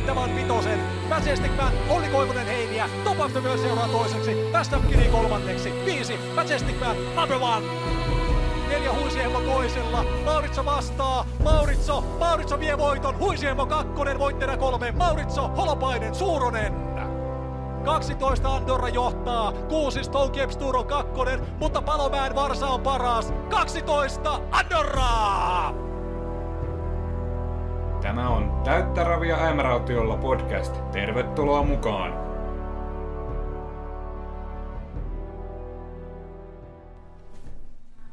[0.00, 0.80] voittavan vitosen.
[1.08, 6.18] Majestic Man, Olli Koivunen Heiniä, Top of the World seuraa toiseksi, Fast Kiri kolmanneksi, viisi,
[6.34, 7.66] Majestic Man, number one.
[8.68, 16.14] Neljä Huisiemo toisella, Mauritso vastaa, Mauritso, Mauritso vie voiton, Huisiemo kakkonen, voittajana kolme, Mauritso, Holopainen,
[16.14, 16.74] Suuronen.
[17.84, 23.32] 12 Andorra johtaa, 6 Stokeps Turo kakkonen, mutta Palomäen Varsa on paras.
[23.50, 25.89] 12 Andorra!
[28.02, 30.90] Tämä on Täyttä ravia äimärautiolla podcast.
[30.92, 32.30] Tervetuloa mukaan!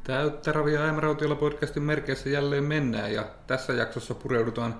[0.04, 4.74] Täyttä ravia äimärautiolla podcastin merkeissä jälleen mennään ja tässä jaksossa pureudutaan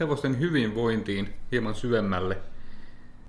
[0.00, 2.38] hevosten hyvinvointiin hieman syvemmälle–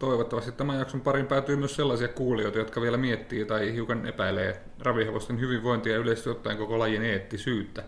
[0.02, 5.40] Toivottavasti tämän jakson parin päätyy myös sellaisia kuulijoita, jotka vielä miettii tai hiukan epäilee ravihevosten
[5.40, 7.84] hyvinvointia ja yleisesti ottaen koko lajin eettisyyttä.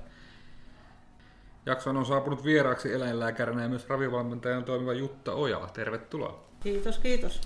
[1.65, 5.67] Jakson on saapunut vieraaksi eläinlääkärinä ja myös ravivalmentajan toimiva Jutta Ojala.
[5.67, 6.43] Tervetuloa.
[6.59, 7.41] Kiitos, kiitos.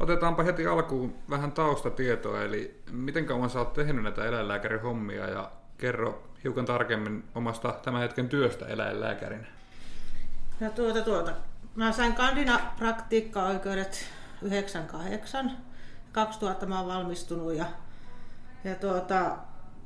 [0.00, 5.50] Otetaanpa heti alkuun vähän taustatietoa, eli miten kauan sä oot tehnyt näitä eläinlääkärin hommia ja
[5.78, 9.46] kerro hiukan tarkemmin omasta tämän hetken työstä eläinlääkärinä.
[10.60, 11.32] Ja tuota, tuota.
[11.74, 14.06] Mä sain kandina praktiikka-oikeudet
[14.42, 15.52] 98.
[16.12, 17.66] 2000 mä oon valmistunut ja,
[18.64, 19.36] ja tuota,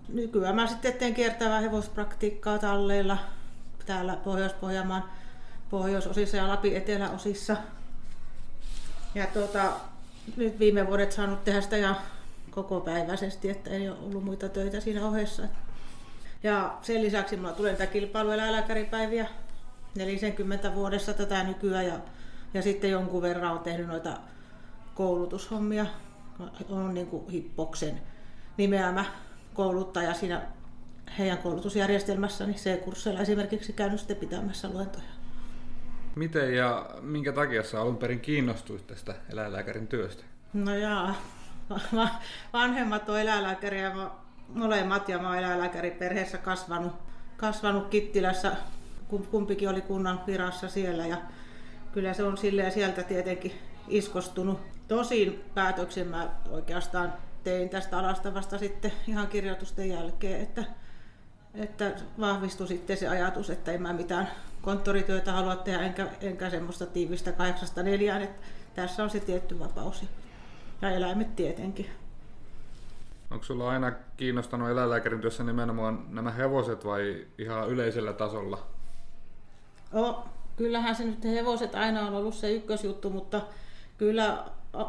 [0.08, 3.18] nykyään mä sitten teen kiertävää hevospraktiikkaa talleilla
[3.86, 5.04] täällä Pohjois-Pohjanmaan
[5.70, 7.56] pohjoisosissa ja Lapin eteläosissa.
[9.14, 9.72] Ja tuota,
[10.36, 11.94] nyt viime vuodet saanut tehdä sitä ja
[12.50, 15.42] koko päiväisesti, että ei ole ollut muita töitä siinä ohessa.
[16.42, 19.26] Ja sen lisäksi mulla tulee näitä kilpailueläinlääkäripäiviä
[19.94, 21.98] 40 vuodessa tätä nykyään ja,
[22.54, 24.18] ja sitten jonkun verran on tehnyt noita
[24.94, 25.86] koulutushommia.
[26.68, 28.00] On niin kuin Hippoksen
[28.56, 29.04] nimeämä
[29.54, 30.42] kouluttaja siinä
[31.18, 35.04] heidän koulutusjärjestelmässä, niin C-kursseilla esimerkiksi käynyt sitten pitämässä luentoja.
[36.14, 40.24] Miten ja minkä takia sä alun perin kiinnostuit tästä eläinlääkärin työstä?
[40.52, 41.14] No jaa,
[42.52, 43.92] vanhemmat on eläinlääkäriä,
[44.48, 46.92] molemmat ja mä oon eläinlääkäri perheessä kasvanut,
[47.36, 48.52] kasvanut Kittilässä
[49.30, 51.16] kumpikin oli kunnan virassa siellä ja
[51.92, 53.52] kyllä se on silleen sieltä tietenkin
[53.88, 54.60] iskostunut.
[54.88, 57.12] Tosin päätöksen mä oikeastaan
[57.44, 60.64] tein tästä alasta vasta sitten ihan kirjoitusten jälkeen, että,
[61.56, 64.28] että vahvistui sitten se ajatus, että en mä mitään
[64.62, 70.04] konttorityötä halua tehdä, enkä, enkä semmoista tiivistä kahdeksasta neljään, että tässä on se tietty vapaus
[70.82, 71.90] ja eläimet tietenkin.
[73.30, 78.66] Onko sulla aina kiinnostanut eläinlääkärin työssä nimenomaan nämä hevoset vai ihan yleisellä tasolla?
[79.92, 80.24] No,
[80.56, 83.40] kyllähän se nyt hevoset aina on ollut se ykkösjuttu, mutta
[83.98, 84.44] kyllä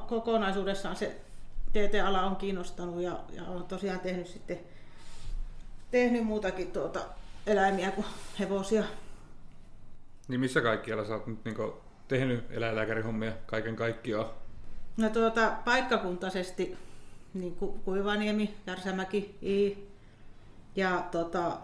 [0.08, 1.22] kokonaisuudessaan se
[1.70, 4.60] TT-ala on kiinnostanut ja, ja on tosiaan tehnyt sitten
[5.92, 7.00] tehnyt muutakin tuota
[7.48, 8.08] eläimiä kuin
[8.40, 8.84] hevosia.
[10.28, 11.56] Niin missä kaikkialla sä oot nyt niin
[12.08, 14.26] tehnyt eläinlääkärihommia kaiken kaikkiaan?
[14.98, 16.78] No tuota, paikkakuntaisesti
[17.34, 19.88] niin kuin Kuivaniemi, Järsämäki, I
[20.76, 21.58] ja tuota,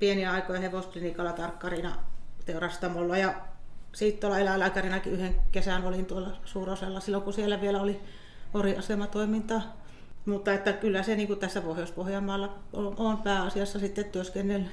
[0.00, 1.94] pieniä aikoja hevosklinikalla tarkkarina
[2.44, 3.34] teurastamolla ja
[3.92, 8.00] sitten tuolla eläinlääkärinäkin yhden kesän olin tuolla Suurosella silloin, kun siellä vielä oli
[8.54, 9.81] oriasematoimintaa.
[10.26, 14.70] Mutta että kyllä se niin kuin tässä Pohjois-Pohjanmaalla on, on pääasiassa sitten työskennellyt.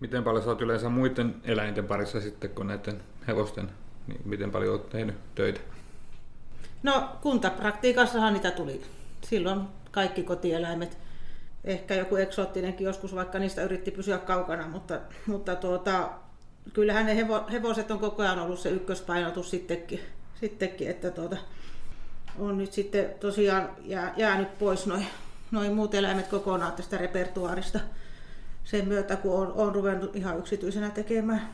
[0.00, 3.70] Miten paljon sä oot yleensä muiden eläinten parissa sitten kuin näiden hevosten?
[4.06, 5.60] Niin miten paljon oot tehnyt töitä?
[6.82, 8.82] No kuntapraktiikassahan niitä tuli.
[9.22, 10.98] Silloin kaikki kotieläimet.
[11.64, 16.10] Ehkä joku eksoottinenkin joskus, vaikka niistä yritti pysyä kaukana, mutta, mutta tuota,
[16.72, 20.00] kyllähän ne hevo, hevoset on koko ajan ollut se ykköspainotus sittenkin,
[20.40, 21.36] sittenkin että tuota,
[22.38, 25.06] on nyt sitten tosiaan jää, jäänyt pois noin
[25.50, 27.80] noi muut eläimet kokonaan tästä repertuaarista
[28.64, 31.48] sen myötä, kun on, on ruvennut ihan yksityisenä tekemään.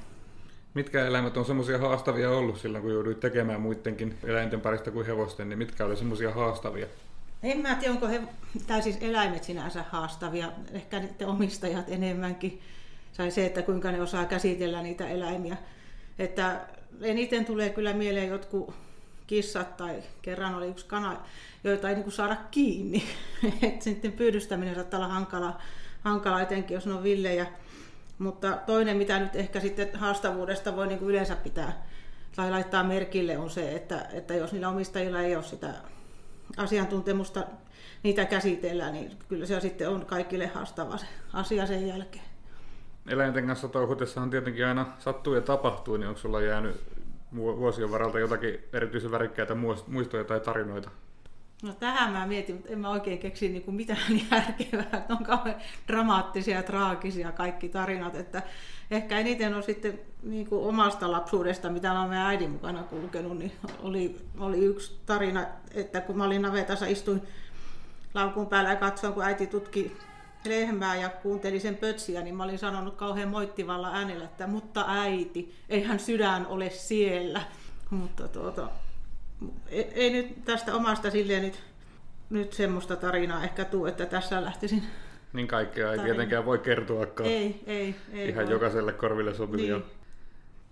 [0.74, 5.48] Mitkä eläimet on semmoisia haastavia ollut silloin, kun jouduit tekemään muidenkin eläinten parista kuin hevosten,
[5.48, 6.86] niin mitkä oli semmoisia haastavia?
[7.42, 8.22] En mä tiedä, onko he,
[8.66, 12.60] tai siis eläimet sinänsä haastavia, ehkä niiden omistajat enemmänkin
[13.16, 15.56] tai se, että kuinka ne osaa käsitellä niitä eläimiä.
[16.18, 16.60] Että
[17.02, 18.74] eniten tulee kyllä mieleen jotkut
[19.30, 21.16] kissat tai kerran oli yksi kana,
[21.64, 23.02] joita ei niin saada kiinni.
[23.68, 25.60] että sitten pyydystäminen saattaa olla hankala,
[26.04, 27.46] hankala etenkin, jos ne on villejä.
[28.18, 31.86] Mutta toinen, mitä nyt ehkä sitten haastavuudesta voi niin yleensä pitää
[32.36, 35.74] tai laittaa merkille, on se, että, että jos niillä omistajilla ei ole sitä
[36.56, 37.44] asiantuntemusta
[38.02, 42.24] niitä käsitellä, niin kyllä se sitten on kaikille haastava se asia sen jälkeen
[43.08, 46.99] eläinten kanssa touhutessahan tietenkin aina sattuu ja tapahtuu, niin onko sulla jäänyt
[47.36, 49.54] vuosien varalta jotakin erityisen värikkäitä
[49.86, 50.90] muistoja tai tarinoita?
[51.62, 55.06] No tähän mä mietin, mutta en mä oikein keksi niin kuin mitään järkevää.
[55.08, 55.56] On kauhean
[55.88, 58.14] dramaattisia ja traagisia kaikki tarinat.
[58.14, 58.42] Että
[58.90, 63.52] ehkä eniten on sitten niin kuin omasta lapsuudesta, mitä mä olen äidin mukana kulkenut, niin
[63.82, 67.22] oli, oli yksi tarina, että kun mä olin navetassa, istuin
[68.14, 69.96] laukun päällä ja katsoin, kun äiti tutki
[70.44, 75.54] lehmää ja kuunteli sen pötsiä, niin mä olin sanonut kauhean moittivalla äänellä, että mutta äiti,
[75.68, 77.40] eihän sydän ole siellä.
[77.90, 78.68] Mutta tuota,
[79.68, 81.62] ei, ei nyt tästä omasta silleen nyt,
[82.30, 84.82] nyt semmoista tarinaa ehkä tuu, että tässä lähtisin.
[85.32, 86.14] Niin kaikkea ei Tarina.
[86.14, 87.28] tietenkään voi kertoakaan.
[87.28, 88.52] Ei, ei, ei Ihan voi.
[88.52, 89.74] jokaiselle korville sopivia.
[89.74, 89.84] Niin.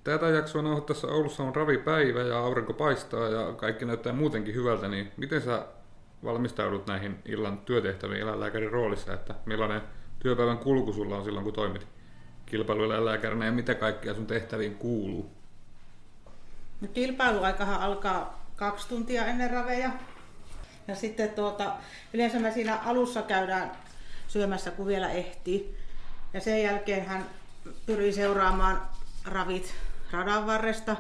[0.05, 5.13] Tätä jaksoa nauhoittaessa Oulussa on ravipäivä ja aurinko paistaa ja kaikki näyttää muutenkin hyvältä, niin
[5.17, 5.67] miten sä
[6.25, 9.83] valmistaudut näihin illan työtehtäviin eläinlääkärin roolissa, että millainen
[10.19, 11.87] työpäivän kulku sulla on silloin, kun toimit
[12.47, 15.31] kilpailueläinlääkärinä ja mitä kaikkea sun tehtäviin kuuluu?
[16.81, 19.91] No, kilpailuaikahan alkaa kaksi tuntia ennen raveja.
[20.89, 21.73] Ja sitten tuota,
[22.13, 23.71] yleensä me siinä alussa käydään
[24.29, 25.77] syömässä, kun vielä ehtii.
[26.35, 27.27] Ja sen jälkeen hän
[27.87, 28.83] pyrii seuraamaan
[29.25, 29.75] ravit
[30.11, 30.97] radan varresta.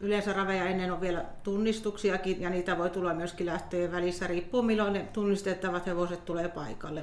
[0.00, 4.92] Yleensä raveja ennen on vielä tunnistuksiakin ja niitä voi tulla myöskin lähtöjen välissä, riippuu milloin
[4.92, 7.02] ne tunnistettavat hevoset tulee paikalle.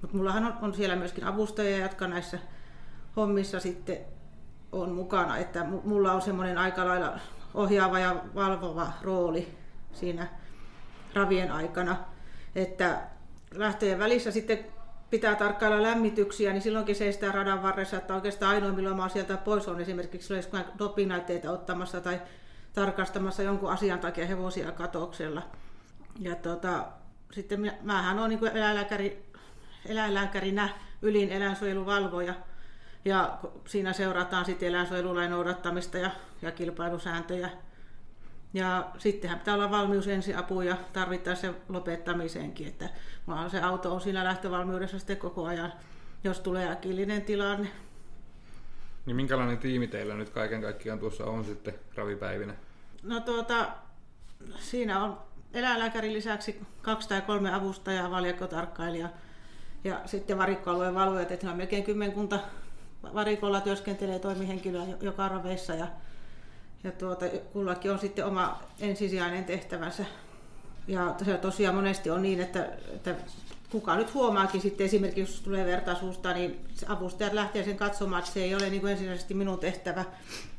[0.00, 2.38] Mutta mullahan on, on siellä myöskin avustajia, jotka näissä
[3.16, 3.98] hommissa sitten
[4.72, 7.18] on mukana, että mu- mulla on semmoinen aika lailla
[7.54, 9.48] ohjaava ja valvova rooli
[9.92, 10.26] siinä
[11.14, 11.96] ravien aikana,
[12.54, 13.00] että
[13.54, 14.58] lähtöjen välissä sitten
[15.10, 19.36] pitää tarkkailla lämmityksiä, niin silloinkin seistää radan varressa, että oikeastaan ainoa milloin mä oon sieltä
[19.36, 22.20] pois on esimerkiksi jos mä dopingnäytteitä ottamassa tai
[22.72, 25.42] tarkastamassa jonkun asian takia hevosia katoksella.
[26.20, 26.84] Ja tota,
[27.32, 29.24] sitten minä, mähän olen niin eläinlääkäri,
[29.86, 30.68] eläinlääkärinä
[31.02, 32.34] ylin eläinsuojeluvalvoja,
[33.04, 36.10] ja siinä seurataan sitten eläinsuojelulain noudattamista ja,
[36.42, 37.50] ja kilpailusääntöjä.
[38.54, 42.88] Ja sittenhän pitää olla valmius ensiapu ja tarvittaessa se lopettamiseenkin, että
[43.26, 45.72] vaan se auto on siinä lähtövalmiudessa sitten koko ajan,
[46.24, 47.68] jos tulee äkillinen tilanne.
[49.06, 52.54] Niin minkälainen tiimi teillä nyt kaiken kaikkiaan tuossa on sitten ravipäivinä?
[53.02, 53.68] No tuota,
[54.58, 55.18] siinä on
[55.54, 59.08] eläinlääkärin lisäksi kaksi tai kolme avustajaa, valjakkotarkkailija
[59.84, 62.38] ja sitten varikkoalueen valvojat, että on melkein kymmenkunta
[63.14, 65.86] varikolla työskentelee toimihenkilöä jo- joka raveissa ja,
[66.84, 70.04] ja tuota, kullakin on sitten oma ensisijainen tehtävänsä.
[70.88, 73.14] Ja tosiaan monesti on niin, että, että
[73.70, 78.42] kuka nyt huomaakin sitten esimerkiksi, jos tulee vertaisuusta, niin avustajat lähtee sen katsomaan, että se
[78.42, 80.04] ei ole niin kuin ensisijaisesti minun tehtävä,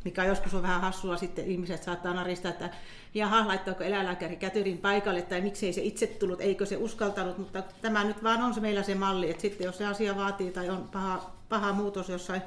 [0.04, 2.70] mikä joskus on vähän hassua sitten ihmiset saattaa naristaa, että
[3.14, 8.04] jaha, laittaako eläinlääkäri kätyrin paikalle tai miksei se itse tullut, eikö se uskaltanut, mutta tämä
[8.04, 10.90] nyt vaan on se meillä se malli, että sitten jos se asia vaatii tai on
[10.92, 12.42] paha, paha muutos jossain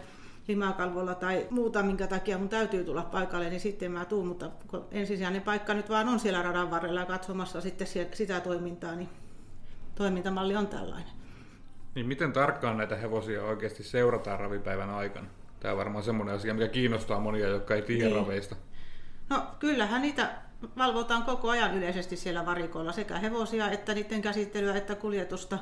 [0.49, 4.85] limakalvolla tai muuta, minkä takia mun täytyy tulla paikalle, niin sitten mä tuun, mutta kun
[4.91, 9.09] ensisijainen paikka nyt vaan on siellä radan varrella ja katsomassa sitten sitä toimintaa, niin
[9.95, 11.13] toimintamalli on tällainen.
[11.95, 15.27] Niin miten tarkkaan näitä hevosia oikeasti seurataan ravipäivän aikana?
[15.61, 18.17] Tämä on varmaan semmoinen asia, mikä kiinnostaa monia, jotka ei tiedä Niin.
[18.17, 18.57] raveista.
[19.31, 20.31] No kyllähän niitä
[20.79, 25.59] valvotaan koko ajan yleisesti siellä varikolla, sekä hevosia että niiden käsittelyä että kuljetusta.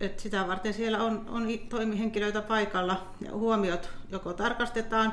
[0.00, 5.12] Et sitä varten siellä on, on toimihenkilöitä paikalla ja huomiot joko tarkastetaan,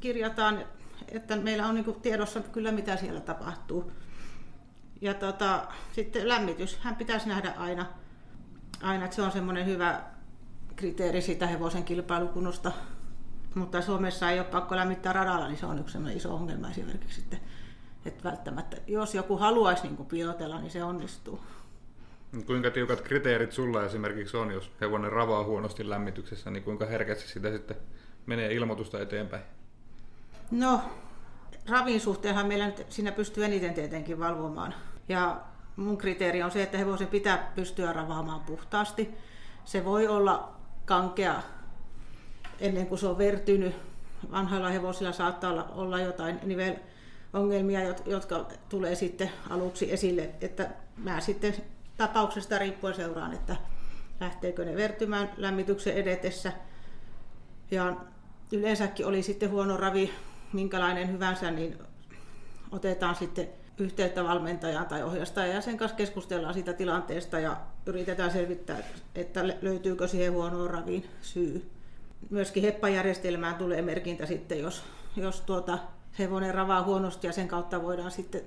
[0.00, 0.64] kirjataan,
[1.08, 3.92] että meillä on niinku tiedossa kyllä mitä siellä tapahtuu.
[5.00, 7.86] Ja tota, sitten lämmitys, hän pitäisi nähdä aina,
[8.82, 10.02] aina että se on semmoinen hyvä
[10.76, 12.72] kriteeri siitä hevosen kilpailukunnosta.
[13.54, 17.40] Mutta Suomessa ei ole pakko lämmittää radalla, niin se on yksi iso ongelma esimerkiksi sitten.
[18.04, 21.40] Että välttämättä, jos joku haluaisi niin kuin piilotella, niin se onnistuu.
[22.46, 27.52] Kuinka tiukat kriteerit sulla esimerkiksi on, jos hevonen ravaa huonosti lämmityksessä, niin kuinka herkästi sitä
[27.52, 27.76] sitten
[28.26, 29.42] menee ilmoitusta eteenpäin?
[30.50, 30.80] No,
[31.68, 34.74] ravin suhteenhan meillä nyt siinä pystyy eniten tietenkin valvomaan.
[35.08, 35.40] Ja
[35.76, 39.14] mun kriteeri on se, että hevosen pitää pystyä ravaamaan puhtaasti.
[39.64, 40.52] Se voi olla
[40.84, 41.42] kankea
[42.60, 43.74] ennen kuin se on vertynyt.
[44.30, 50.30] Vanhoilla hevosilla saattaa olla, olla jotain nivelongelmia, jot- jotka tulee sitten aluksi esille.
[50.40, 51.54] Että mä sitten
[51.98, 53.56] tapauksesta riippuen seuraan, että
[54.20, 56.52] lähteekö ne vertymään lämmityksen edetessä.
[57.70, 57.96] Ja
[58.52, 60.14] yleensäkin oli sitten huono ravi,
[60.52, 61.78] minkälainen hyvänsä, niin
[62.70, 68.78] otetaan sitten yhteyttä valmentajaan tai ohjastajaan ja sen kanssa keskustellaan siitä tilanteesta ja yritetään selvittää,
[69.14, 71.70] että löytyykö siihen huonoon raviin syy.
[72.30, 74.82] Myöskin heppajärjestelmään tulee merkintä sitten, jos,
[75.16, 75.78] jos tuota
[76.18, 78.40] hevonen ravaa huonosti ja sen kautta voidaan sitten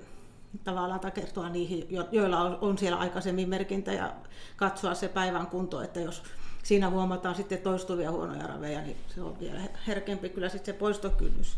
[0.64, 4.14] tavallaan takertua niihin, jo- joilla on, siellä aikaisemmin merkintä ja
[4.56, 6.22] katsoa se päivän kunto, että jos
[6.62, 11.56] siinä huomataan sitten toistuvia huonoja raveja, niin se on vielä herkempi kyllä sitten se poistokynnys.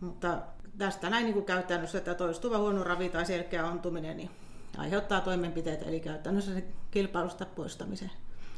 [0.00, 0.38] Mutta
[0.78, 4.30] tästä näin niin kuin käytännössä, että toistuva huono ravi tai selkeä ontuminen niin
[4.78, 8.10] aiheuttaa toimenpiteitä, eli käytännössä se kilpailusta poistamisen.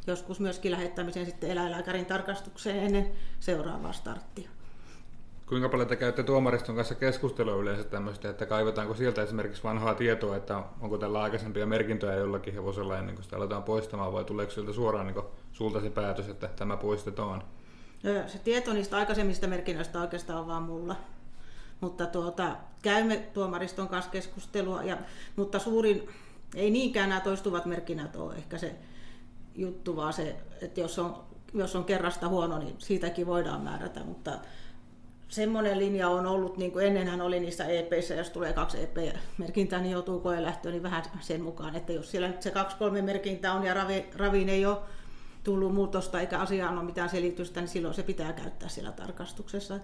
[0.07, 4.51] Joskus myöskin lähettämisen sitten eläinlääkärin tarkastukseen ennen seuraavaa starttia.
[5.49, 10.37] Kuinka paljon te käytte tuomariston kanssa keskustelua yleensä tämmöistä, että kaivetaanko sieltä esimerkiksi vanhaa tietoa,
[10.37, 14.73] että onko tällä aikaisempia merkintöjä jollakin hevosella ennen kuin sitä aletaan poistamaan, vai tuleeko sieltä
[14.73, 17.43] suoraan niin sulta se päätös, että tämä poistetaan?
[18.27, 20.97] Se tieto niistä aikaisemmista merkinnöistä oikeastaan on vaan mulla.
[21.81, 24.97] Mutta tuota, käymme tuomariston kanssa keskustelua, ja,
[25.37, 26.09] mutta suurin,
[26.55, 28.75] ei niinkään nämä toistuvat merkinnät ole ehkä se
[29.55, 31.25] juttu, vaan se, että jos on,
[31.55, 34.33] jos on kerrasta huono, niin siitäkin voidaan määrätä, mutta
[35.29, 39.93] semmoinen linja on ollut, niin kuin ennenhän oli niissä EPissä, jos tulee kaksi EP-merkintää, niin
[39.93, 43.75] joutuu koelähtöön, niin vähän sen mukaan, että jos siellä nyt se kaksi-kolme merkintää on ja
[43.75, 44.79] ravi, raviin ei ole
[45.45, 49.79] tullut muutosta eikä asiaan ole mitään selitystä, niin silloin se pitää käyttää siellä tarkastuksessa.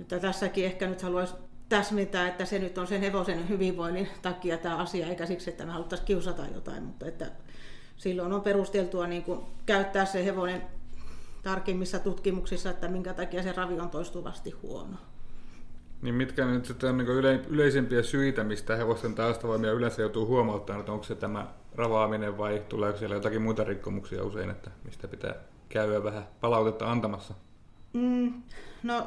[0.00, 1.34] Että tässäkin ehkä nyt haluaisi
[1.68, 5.72] täsmentää, että se nyt on sen hevosen hyvinvoinnin takia tämä asia, eikä siksi, että me
[5.72, 7.30] haluttaisiin kiusata jotain, mutta että
[7.96, 10.62] silloin on perusteltua niin kuin käyttää se hevonen
[11.42, 14.96] tarkimmissa tutkimuksissa, että minkä takia se ravi on toistuvasti huono.
[16.02, 20.80] Niin mitkä nyt sitten on niin yle, yleisimpiä syitä, mistä hevosten taustavoimia yleensä joutuu huomauttamaan,
[20.80, 25.34] että onko se tämä ravaaminen vai tuleeko siellä jotakin muita rikkomuksia usein, että mistä pitää
[25.68, 27.34] käydä vähän palautetta antamassa?
[27.92, 28.42] Mm,
[28.82, 29.06] no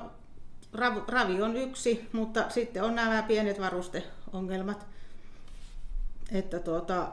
[0.73, 4.87] rav, ravi on yksi, mutta sitten on nämä pienet varusteongelmat.
[6.31, 7.07] Että tuota,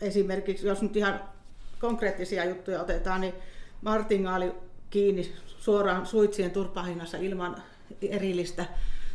[0.00, 1.20] esimerkiksi jos nyt ihan
[1.78, 3.34] konkreettisia juttuja otetaan, niin
[3.82, 4.52] martingaali
[4.90, 7.56] kiinni suoraan suitsien turpahinnassa ilman
[8.02, 8.66] erillistä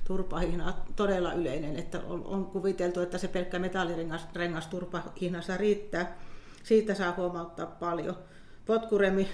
[0.08, 6.18] turpahinnaa todella yleinen, että on, on kuviteltu, että se pelkkä metallirengas rengas turpahinnassa riittää.
[6.64, 8.18] Siitä saa huomauttaa paljon.
[8.66, 9.28] Potkuremi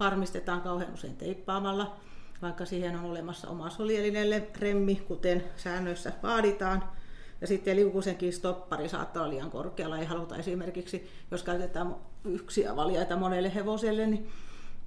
[0.00, 1.96] varmistetaan kauhean usein teippaamalla,
[2.42, 6.84] vaikka siihen on olemassa oma solielinen remmi, kuten säännöissä vaaditaan.
[7.40, 9.98] Ja sitten liukusenkin stoppari saattaa olla liian korkealla.
[9.98, 14.28] Ei haluta esimerkiksi, jos käytetään yksiä valjaita monelle hevoselle, niin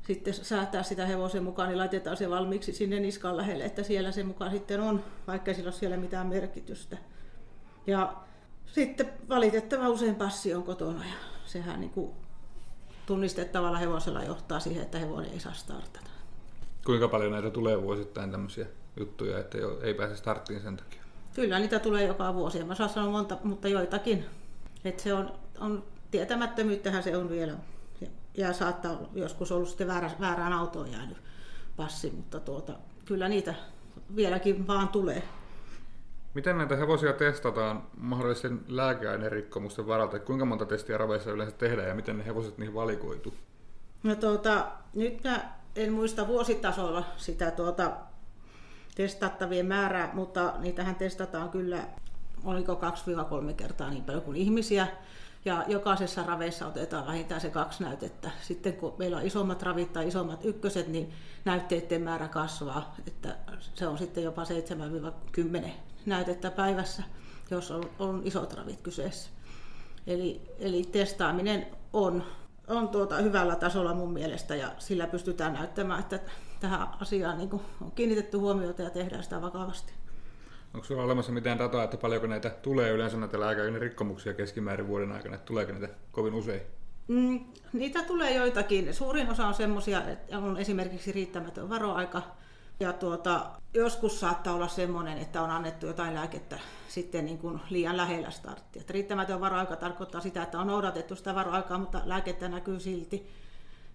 [0.07, 4.23] sitten säätää sitä hevosen mukaan, niin laitetaan se valmiiksi sinne niskan lähelle, että siellä se
[4.23, 6.97] mukaan sitten on, vaikka sillä ole siellä mitään merkitystä.
[7.87, 8.13] Ja
[8.65, 12.11] sitten valitettava usein passi on kotona ja sehän niin kuin
[13.05, 16.09] tunnistettavalla hevosella johtaa siihen, että hevonen ei saa startata.
[16.85, 18.65] Kuinka paljon näitä tulee vuosittain tämmöisiä
[18.97, 21.03] juttuja, että ei pääse starttiin sen takia?
[21.35, 22.59] Kyllä niitä tulee joka vuosi.
[22.59, 24.25] En mä saa sanoa monta, mutta joitakin.
[24.85, 27.53] että se on, on tietämättömyyttähän se on vielä
[28.37, 31.17] ja saattaa joskus ollut sitten väärä, väärään autoon jäänyt
[31.75, 32.73] passi, mutta tuota,
[33.05, 33.53] kyllä niitä
[34.15, 35.23] vieläkin vaan tulee.
[36.33, 40.19] Miten näitä hevosia testataan mahdollisen lääkeainerikkomusten varalta?
[40.19, 43.33] Kuinka monta testiä raveissa yleensä tehdään ja miten ne hevoset niihin valikoitu?
[44.03, 47.91] No tuota, nyt mä en muista vuositasolla sitä tuota,
[48.95, 51.87] testattavien määrää, mutta niitähän testataan kyllä,
[52.43, 52.81] oliko
[53.49, 54.87] 2-3 kertaa niin paljon kuin ihmisiä.
[55.45, 58.31] Ja jokaisessa raveissa otetaan vähintään se kaksi näytettä.
[58.41, 61.13] Sitten kun meillä on isommat ravit tai isommat ykköset, niin
[61.45, 62.95] näytteiden määrä kasvaa.
[63.07, 63.35] Että
[63.73, 65.69] se on sitten jopa 7-10
[66.05, 67.03] näytettä päivässä,
[67.51, 69.29] jos on, on isot ravit kyseessä.
[70.07, 72.23] Eli, eli testaaminen on,
[72.67, 76.19] on tuota hyvällä tasolla mun mielestä ja sillä pystytään näyttämään, että
[76.59, 77.49] tähän asiaan niin
[77.81, 79.93] on kiinnitetty huomiota ja tehdään sitä vakavasti.
[80.73, 85.11] Onko sulla olemassa mitään dataa, että paljonko näitä tulee yleensä näitä lääkärin rikkomuksia keskimäärin vuoden
[85.11, 86.61] aikana, että tuleeko niitä kovin usein?
[87.07, 87.39] Mm,
[87.73, 88.93] niitä tulee joitakin.
[88.93, 92.21] Suurin osa on semmoisia, että on esimerkiksi riittämätön varoaika.
[92.79, 97.97] Ja tuota, joskus saattaa olla semmoinen, että on annettu jotain lääkettä sitten niin kuin liian
[97.97, 98.83] lähellä starttia.
[98.89, 103.29] Riittämätön varoaika tarkoittaa sitä, että on noudatettu sitä varoaikaa, mutta lääkettä näkyy silti.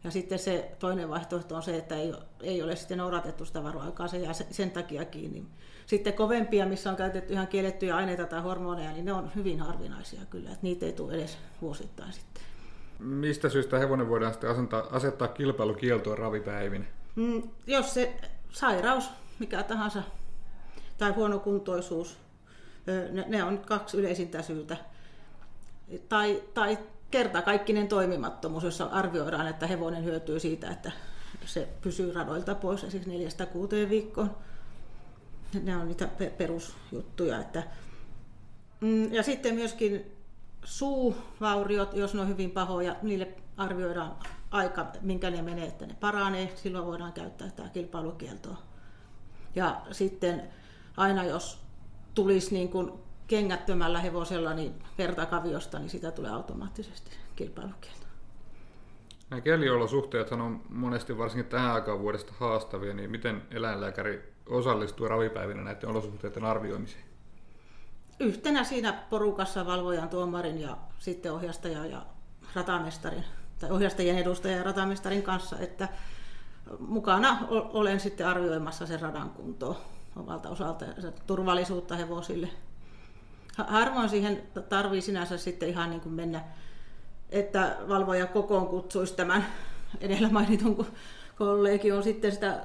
[0.04, 4.08] Ja sitten se toinen vaihtoehto on se, että ei, ei ole sitten noudatettu sitä varoaikaa,
[4.08, 5.46] se jää sen takia kiinni.
[5.86, 10.20] Sitten kovempia, missä on käytetty ihan kiellettyjä aineita tai hormoneja, niin ne on hyvin harvinaisia
[10.30, 12.42] kyllä, että niitä ei tule edes vuosittain sitten.
[12.98, 16.86] Mistä syystä hevonen voidaan sitten asettaa, asettaa kilpailukieltoa ravipäivin?
[17.16, 18.16] Mm, jos se
[18.50, 20.02] sairaus, mikä tahansa,
[20.98, 22.18] tai huonokuntoisuus,
[23.12, 24.76] ne, ne on kaksi yleisintä syytä.
[26.08, 26.78] Tai, tai
[27.10, 30.92] kertakaikkinen toimimattomuus, jossa arvioidaan, että hevonen hyötyy siitä, että
[31.44, 34.30] se pysyy radoilta pois esimerkiksi neljästä kuuteen viikkoon.
[35.62, 37.40] Ne on niitä perusjuttuja.
[37.40, 37.62] Että,
[38.80, 40.16] mm, ja sitten myöskin
[40.64, 44.16] suuvauriot, jos ne on hyvin pahoja, niille arvioidaan
[44.50, 46.52] aika, minkä ne menee, että ne paranee.
[46.56, 48.56] Silloin voidaan käyttää tämä kilpailukieltoa.
[49.54, 50.42] Ja sitten
[50.96, 51.58] aina jos
[52.14, 52.92] tulisi niin kuin
[53.28, 58.06] kengättömällä hevosella niin vertakaviosta, niin sitä tulee automaattisesti kilpailukielto.
[59.30, 65.88] Nämä keliolosuhteet on monesti varsinkin tähän aikaan vuodesta haastavia, niin miten eläinlääkäri osallistuu ravipäivinä näiden
[65.88, 67.04] olosuhteiden arvioimiseen?
[68.20, 72.06] Yhtenä siinä porukassa valvojan tuomarin ja sitten ohjastajan ja
[72.54, 73.24] ratamestarin,
[73.58, 75.88] tai ohjastajien edustajan ja ratamestarin kanssa, että
[76.78, 79.80] mukana olen sitten arvioimassa sen radan kuntoa
[80.16, 80.92] omalta osalta ja
[81.26, 82.48] turvallisuutta hevosille.
[83.66, 86.44] Harvoin siihen tarvii sinänsä sitten ihan niin kuin mennä,
[87.30, 89.46] että valvoja kokoon kutsuisi tämän
[90.00, 90.86] edellä mainitun
[91.38, 92.60] kollegion sitten sitä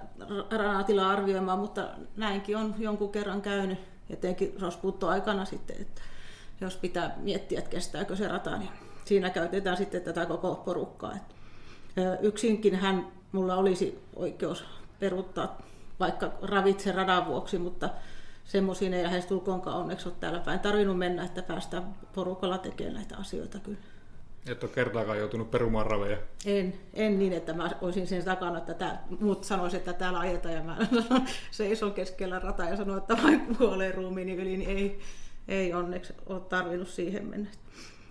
[0.51, 4.55] ranatilaa arvioimaan, mutta näinkin on jonkun kerran käynyt, etenkin
[5.07, 6.01] aikana sitten, että
[6.62, 8.69] jos pitää miettiä, että kestääkö se rata, niin
[9.05, 11.13] siinä käytetään sitten tätä koko porukkaa.
[12.21, 14.65] Yksinkin hän mulla olisi oikeus
[15.00, 15.62] peruuttaa
[16.00, 17.89] vaikka ravitse radan vuoksi, mutta
[18.45, 23.59] semmoisiin ei lähestulkoonkaan onneksi ole täällä päin tarvinnut mennä, että päästään porukalla tekemään näitä asioita
[23.59, 23.79] kyllä.
[24.47, 26.17] Et ole kertaakaan joutunut perumaan raveja?
[26.45, 30.55] En, en niin, että mä olisin sen takana, että tää, muut sanoisivat, että täällä ajetaan
[30.55, 30.77] ja mä
[31.51, 35.00] seison keskellä rataa ja sanon, että vain kuolee ruumiini yli, niin ei,
[35.47, 37.50] ei onneksi ole tarvinnut siihen mennä.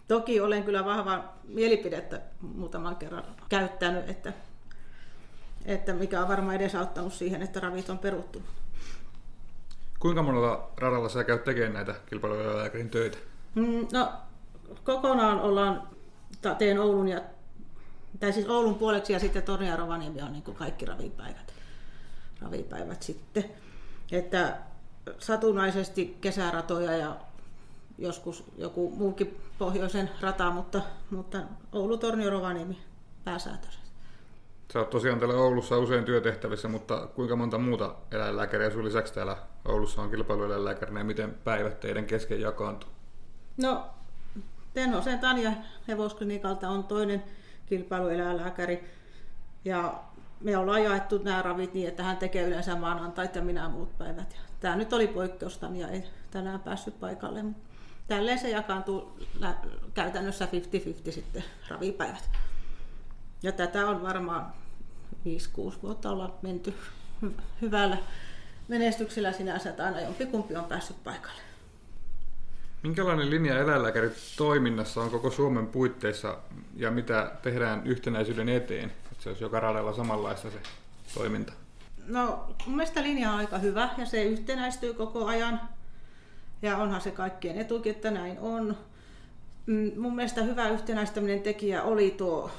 [0.08, 4.32] Toki olen kyllä vahva mielipidettä muutaman kerran käyttänyt, että,
[5.64, 8.48] että mikä on varmaan edesauttanut siihen, että ravit on peruttunut.
[10.02, 13.18] Kuinka monella radalla sä käyt tekemään näitä kilpailujen töitä?
[13.54, 14.12] Mm, no,
[14.84, 15.82] kokonaan ollaan,
[16.58, 17.20] teen Oulun ja
[18.20, 21.54] tai siis Oulun puoleksi ja sitten Torni ja Rovaniemi on niin kaikki ravipäivät,
[22.40, 23.44] ravipäivät sitten.
[24.12, 24.56] Että
[25.18, 27.16] satunnaisesti kesäratoja ja
[27.98, 31.38] joskus joku muukin pohjoisen rata, mutta, mutta
[31.72, 32.78] Oulu, Tornio, Rovaniemi
[33.24, 33.81] pääsääntöisesti.
[34.72, 39.36] Sä oot tosiaan täällä Oulussa usein työtehtävissä, mutta kuinka monta muuta eläinlääkäriä sun lisäksi täällä
[39.64, 42.90] Oulussa on kilpailueläinlääkärinä ja miten päivät teidän kesken jakaantuu?
[43.56, 43.86] No,
[44.74, 45.52] Tenhosen Tanja
[45.88, 47.24] hevosklinikalta on toinen
[47.66, 48.84] kilpailueläinlääkäri
[49.64, 49.94] ja
[50.40, 54.36] me ollaan jaettu nämä ravit niin, että hän tekee yleensä maanantait ja minä muut päivät.
[54.60, 57.68] Tämä nyt oli poikkeus, Tanja ei tänään päässyt paikalle, mutta
[58.08, 59.18] tälleen se jakaantuu
[59.94, 60.48] käytännössä
[61.08, 62.30] 50-50 sitten ravipäivät.
[63.42, 64.61] Ja tätä on varmaan
[65.26, 66.74] 5-6 vuotta olla menty
[67.62, 67.96] hyvällä
[68.68, 71.40] menestyksellä sinänsä, että aina jompikumpi on päässyt paikalle.
[72.82, 76.38] Minkälainen linja eläinlääkärit toiminnassa on koko Suomen puitteissa
[76.76, 80.58] ja mitä tehdään yhtenäisyyden eteen, että se olisi joka radalla samanlaista se
[81.14, 81.52] toiminta?
[82.06, 85.60] No, mun mielestä linja on aika hyvä ja se yhtenäistyy koko ajan.
[86.62, 88.76] Ja onhan se kaikkien etukin, että näin on.
[89.66, 92.50] Mm, mun mielestä hyvä yhtenäistäminen tekijä oli tuo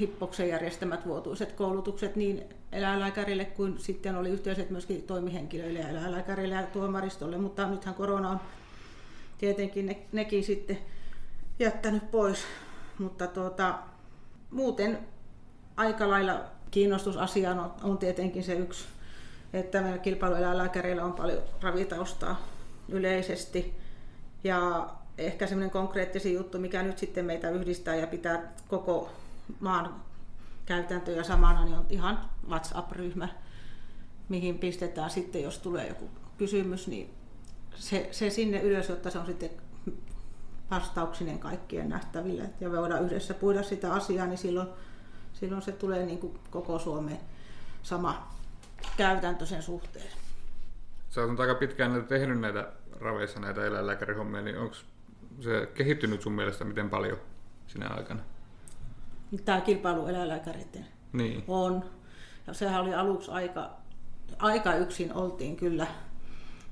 [0.00, 2.42] Hippoksen järjestämät vuotuiset koulutukset niin
[2.72, 8.40] eläinlääkärille kuin sitten oli yhteiset myöskin toimihenkilöille ja eläinlääkärille ja tuomaristolle, mutta nythän korona on
[9.38, 10.78] tietenkin ne, nekin sitten
[11.58, 12.44] jättänyt pois.
[12.98, 13.78] Mutta tuota,
[14.50, 14.98] muuten
[15.76, 18.84] aika lailla kiinnostusasiaan on, on tietenkin se yksi,
[19.52, 22.48] että meillä kilpailueläinlääkäreillä on paljon ravitaustaa
[22.88, 23.74] yleisesti.
[24.44, 29.10] Ja ehkä semmoinen konkreettisin juttu, mikä nyt sitten meitä yhdistää ja pitää koko
[29.60, 29.94] maan
[30.66, 33.28] käytäntöjä samana, niin on ihan WhatsApp-ryhmä,
[34.28, 37.14] mihin pistetään sitten, jos tulee joku kysymys, niin
[37.74, 39.50] se, se sinne ylös, jotta se on sitten
[40.70, 44.68] vastauksinen kaikkien nähtäville ja voidaan yhdessä puida sitä asiaa, niin silloin,
[45.32, 47.20] silloin se tulee niin kuin koko Suomeen
[47.82, 48.28] sama
[48.96, 50.10] käytäntö sen suhteen.
[51.10, 54.74] Sä oot aika pitkään näitä tehnyt näitä raveissa näitä eläinlääkärihommia, niin onko
[55.40, 57.18] se kehittynyt sun mielestä miten paljon
[57.66, 58.20] sinä aikana?
[59.44, 61.44] Tämä kilpailu eläinlääkäreiden niin.
[61.48, 61.84] on.
[62.46, 63.70] Ja sehän oli aluksi aika,
[64.38, 65.86] aika yksin oltiin kyllä.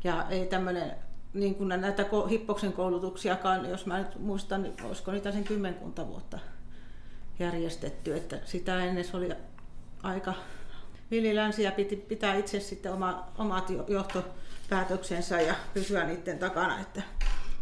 [0.05, 0.93] Ja ei tämmöinen,
[1.35, 6.39] niin kuin näitä hippoksen koulutuksiakaan, jos mä nyt muistan, niin olisiko niitä sen kymmenkunta vuotta
[7.39, 8.17] järjestetty.
[8.17, 9.29] Että sitä ennen se oli
[10.03, 10.35] aika
[11.11, 17.03] villilänsi ja piti pitää itse sitten oma, omat johtopäätöksensä ja pysyä niiden takana, että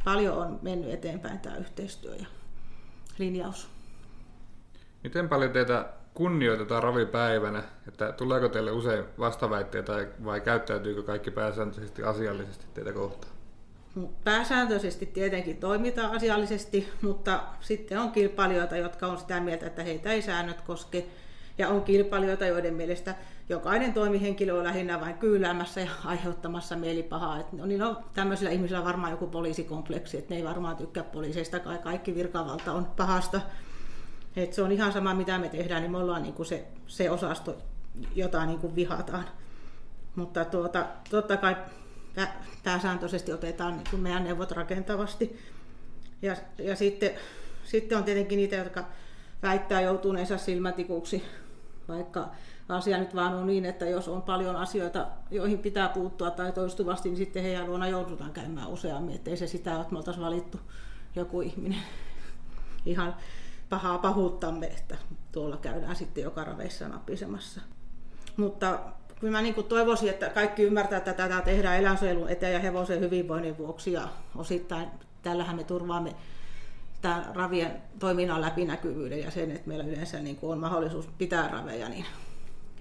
[0.05, 2.27] paljon on mennyt eteenpäin tämä yhteistyö ja
[3.19, 3.69] linjaus.
[5.03, 9.93] Miten paljon teitä kunnioitetaan ravipäivänä, että tuleeko teille usein vastaväitteitä
[10.25, 13.33] vai käyttäytyykö kaikki pääsääntöisesti asiallisesti teitä kohtaan?
[14.25, 20.23] Pääsääntöisesti tietenkin toimitaan asiallisesti, mutta sitten on kilpailijoita, jotka on sitä mieltä, että heitä ei
[20.23, 21.07] säännöt koske.
[21.59, 23.15] Ja on kilpailijoita, joiden mielestä
[23.49, 27.41] jokainen toimihenkilö on lähinnä vain kyyläämässä ja aiheuttamassa mielipahaa.
[27.41, 31.59] Et no, niin on tämmöisillä ihmisillä varmaan joku poliisikompleksi, että ne ei varmaan tykkää poliiseista,
[31.59, 33.41] kai kaikki virkavalta on pahasta.
[34.37, 37.59] Et se on ihan sama, mitä me tehdään, niin me ollaan niin se, se osasto,
[38.15, 39.25] jota niin vihataan.
[40.17, 41.57] Mutta tuota, totta kai
[42.65, 45.39] pääsääntöisesti otetaan niin meidän neuvot rakentavasti.
[46.23, 47.11] Ja, ja sitten,
[47.65, 48.85] sitten on tietenkin niitä, jotka
[49.43, 51.23] väittää joutuneensa silmätikuksi,
[51.89, 52.29] vaikka
[52.69, 57.09] asia nyt vaan on niin, että jos on paljon asioita, joihin pitää puuttua tai toistuvasti,
[57.09, 60.61] niin sitten heidän luona joudutaan käymään useammin, ettei se sitä että me valittu
[61.17, 61.83] joku ihminen
[62.87, 63.15] ihan
[63.71, 64.97] pahaa pahuuttamme, että
[65.33, 67.61] tuolla käydään sitten joka raveissa napisemassa.
[68.37, 68.79] Mutta
[69.21, 73.59] kyllä mä niin toivoisin, että kaikki ymmärtää, että tätä tehdään eläinsuojelun eteen ja hevosen hyvinvoinnin
[73.59, 74.89] vuoksi ja osittain
[75.23, 76.15] tällähän me turvaamme
[77.01, 82.07] tämän ravien toiminnan läpinäkyvyyden ja sen, että meillä yleensä niin on mahdollisuus pitää raveja, niin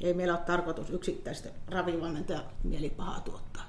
[0.02, 3.69] ei meillä ole tarkoitus yksittäistä ravivalmentajan mielipahaa tuottaa.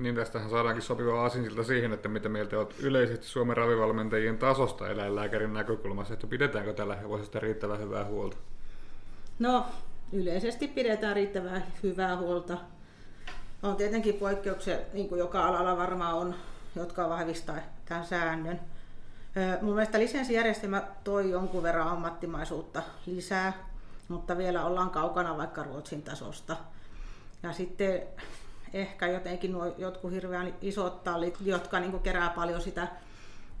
[0.00, 5.52] Niin tästähän saadaankin sopiva aasinsilta siihen, että mitä mieltä olet yleisesti Suomen ravivalmentajien tasosta eläinlääkärin
[5.52, 8.36] näkökulmassa, että pidetäänkö tällä hevosesta riittävän hyvää huolta?
[9.38, 9.66] No,
[10.12, 12.58] yleisesti pidetään riittävän hyvää huolta.
[13.62, 16.34] On tietenkin poikkeuksia, niin kuin joka alalla varmaan on,
[16.76, 18.60] jotka vahvistaa tämän säännön.
[19.62, 23.52] Mun mielestä lisenssijärjestelmä toi jonkun verran ammattimaisuutta lisää,
[24.08, 26.56] mutta vielä ollaan kaukana vaikka Ruotsin tasosta.
[27.42, 28.02] Ja sitten
[28.72, 32.88] ehkä jotenkin nuo jotkut hirveän isot tallit, jotka niin kerää paljon sitä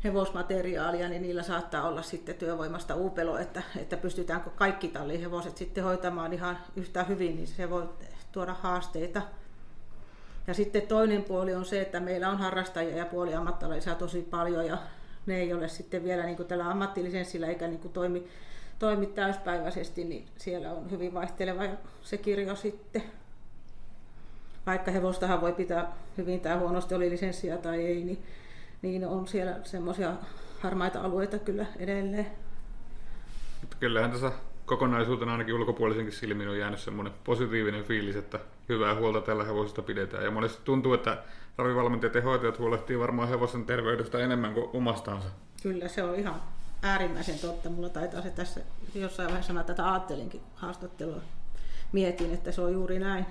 [0.04, 6.32] hevosmateriaalia, niin niillä saattaa olla sitten työvoimasta uupelo, että, että pystytäänkö kaikki tallihevoset sitten hoitamaan
[6.32, 7.88] ihan yhtä hyvin, niin se voi
[8.32, 9.22] tuoda haasteita.
[10.46, 14.78] Ja sitten toinen puoli on se, että meillä on harrastajia ja puoliammattilaisia tosi paljon ja
[15.26, 18.28] ne ei ole sitten vielä niin tällä ammattilisenssillä eikä niin toimi,
[18.78, 21.62] toimi täyspäiväisesti, niin siellä on hyvin vaihteleva
[22.02, 23.02] se kirjo sitten.
[24.70, 28.22] Vaikka hevostahan voi pitää hyvin tai huonosti, oli lisenssiä tai ei, niin,
[28.82, 30.12] niin on siellä semmoisia
[30.60, 32.26] harmaita alueita kyllä edelleen.
[33.60, 34.32] Mutta kyllähän tässä
[34.66, 40.24] kokonaisuutena ainakin ulkopuolisenkin silmin on jäänyt semmoinen positiivinen fiilis, että hyvää huolta tällä hevosesta pidetään.
[40.24, 41.18] Ja monesti tuntuu, että
[41.58, 45.28] ravivalmentajat ja hoitajat huolehtii varmaan hevosen terveydestä enemmän kuin omastaansa.
[45.62, 46.42] Kyllä, se on ihan
[46.82, 47.70] äärimmäisen totta.
[47.70, 48.60] Mulla taitaa se tässä
[48.94, 51.20] jossain vaiheessa sanoa, tätä ajattelinkin haastattelua.
[51.92, 53.26] Mietin, että se on juuri näin.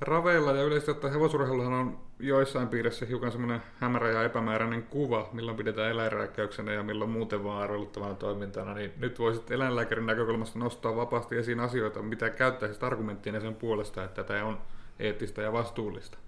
[0.00, 5.56] Raveilla ja yleisesti ottaen hevosurheiluhan on joissain piirissä hiukan semmoinen hämärä ja epämääräinen kuva, milloin
[5.56, 8.74] pidetään eläinrääkkäyksenä ja milloin muuten vaan arveluttavana toimintana.
[8.74, 14.24] Niin nyt voisit eläinlääkärin näkökulmasta nostaa vapaasti esiin asioita, mitä käyttäisit argumenttina sen puolesta, että
[14.24, 14.58] tämä on
[14.98, 16.18] eettistä ja vastuullista.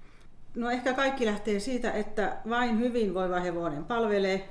[0.54, 4.48] No ehkä kaikki lähtee siitä, että vain hyvinvoiva hevonen palvelee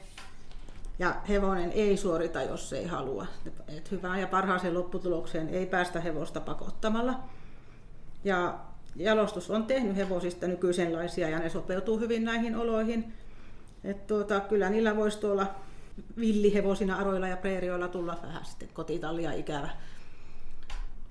[0.99, 3.25] ja hevonen ei suorita, jos ei halua.
[3.77, 7.13] Et hyvään ja parhaaseen lopputulokseen ei päästä hevosta pakottamalla.
[8.23, 8.59] Ja
[8.95, 13.13] jalostus on tehnyt hevosista nykyisenlaisia ja ne sopeutuu hyvin näihin oloihin.
[13.83, 15.55] Et tuota, kyllä niillä voisi tuolla
[16.17, 19.69] villihevosina aroilla ja preerioilla tulla vähän sitten kotitallia ikävä.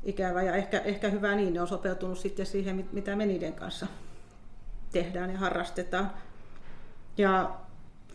[0.05, 0.43] ikävä.
[0.43, 3.87] Ja ehkä, ehkä hyvä niin, ne on sopeutunut sitten siihen, mitä me niiden kanssa
[4.93, 6.11] tehdään ja harrastetaan.
[7.19, 7.57] Ja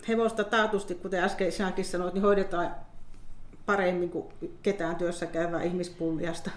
[0.07, 2.75] hevosta taatusti, kuten äsken sinäkin sanoit, niin hoidetaan
[3.65, 4.25] paremmin kuin
[4.63, 6.51] ketään työssä käyvää ihmispulmiasta.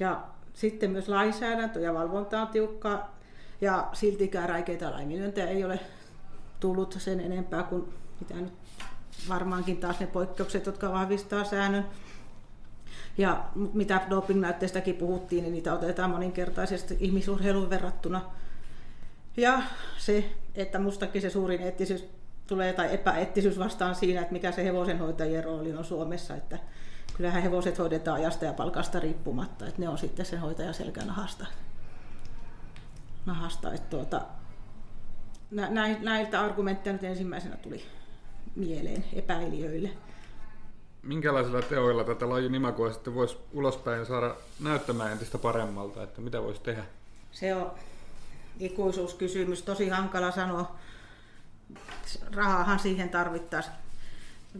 [0.00, 0.24] Ja
[0.58, 3.18] sitten myös lainsäädäntö ja valvonta on tiukkaa
[3.60, 5.80] ja siltikään räikeitä laiminlyöntejä ei ole
[6.60, 8.52] tullut sen enempää kuin mitä nyt
[9.28, 11.86] varmaankin taas ne poikkeukset, jotka vahvistaa säännön.
[13.18, 18.22] Ja mitä dopingnäytteistäkin puhuttiin, niin niitä otetaan moninkertaisesti ihmisurheiluun verrattuna.
[19.36, 19.62] Ja
[19.98, 22.04] se, että mustakin se suurin eettisyys
[22.48, 26.58] tulee tai epäeettisyys vastaan siinä, että mikä se hevosenhoitajien rooli on Suomessa, että
[27.16, 31.46] kyllähän hevoset hoidetaan ajasta ja palkasta riippumatta, että ne on sitten sen hoitajan selkänahasta.
[33.26, 34.20] Nahasta, että tuota,
[36.00, 37.82] näiltä argumentteja nyt ensimmäisenä tuli
[38.56, 39.90] mieleen epäilijöille.
[41.02, 46.60] Minkälaisilla teoilla tätä lajin imagoa sitten voisi ulospäin saada näyttämään entistä paremmalta, että mitä voisi
[46.60, 46.84] tehdä?
[47.32, 47.70] Se on
[48.60, 50.76] ikuisuuskysymys, tosi hankala sanoa.
[52.34, 53.74] Rahahan siihen tarvittaisiin.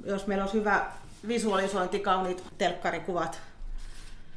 [0.04, 0.86] Jos meillä olisi hyvä
[1.28, 3.40] visualisointi, kauniit telkkarikuvat.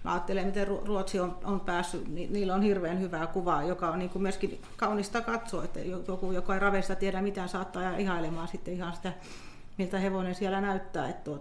[0.04, 4.00] Mä ajattelen, miten Ruotsi on, on päässyt, niin niillä on hirveän hyvää kuvaa, joka on
[4.00, 8.48] niin kuin myöskin kaunista katsoa, että joku, joka ei raveista tiedä mitään, saattaa jäädä ihailemaan
[8.48, 9.14] sitten ihan sitä,
[9.78, 11.10] miltä hevonen siellä näyttää.
[11.10, 11.32] Että,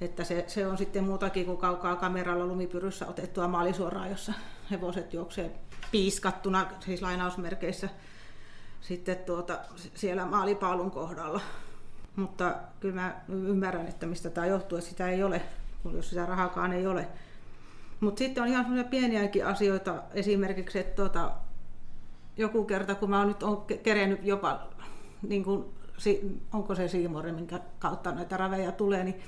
[0.00, 4.32] että se, se, on sitten muutakin kuin kaukaa kameralla lumipyryssä otettua maalisuoraa, jossa
[4.70, 5.50] hevoset juoksee
[5.92, 7.88] piiskattuna, siis lainausmerkeissä,
[8.88, 9.58] sitten tuota,
[9.94, 11.40] siellä maalipaalun kohdalla.
[12.16, 15.42] Mutta kyllä mä ymmärrän, että mistä tämä johtuu, että sitä ei ole,
[15.92, 17.08] jos sitä rahakaan ei ole.
[18.00, 21.30] Mutta sitten on ihan sellaisia pieniäkin asioita, esimerkiksi, että tuota,
[22.36, 24.68] joku kerta, kun mä oon nyt on kerennyt jopa,
[25.22, 25.72] niin kun,
[26.52, 29.20] onko se Siimori, minkä kautta näitä raveja tulee, niin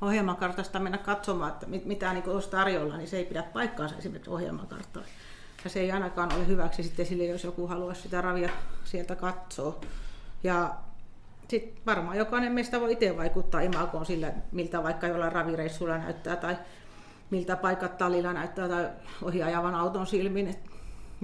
[0.00, 5.02] ohjelmakartasta mennä katsomaan, että mitä niin olisi tarjolla, niin se ei pidä paikkaansa esimerkiksi ohjelmakarttaa.
[5.64, 8.50] Ja se ei ainakaan ole hyväksi sitten sille, jos joku haluaisi sitä ravia
[8.84, 9.80] sieltä katsoa.
[10.42, 10.74] Ja
[11.48, 16.56] sitten varmaan jokainen meistä voi itse vaikuttaa imagoon sillä, miltä vaikka jollain ravireissulla näyttää tai
[17.30, 18.88] miltä paikat tallilla näyttää tai
[19.22, 20.46] ohi ajavan auton silmin.
[20.48, 20.58] Et,